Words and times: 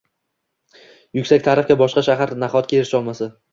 Yuksak 1.19 1.45
ta’rifga 1.49 1.79
boshqa 1.83 2.05
shahar 2.09 2.35
nahotki 2.47 2.83
erisha 2.83 3.01
olmasa? 3.05 3.33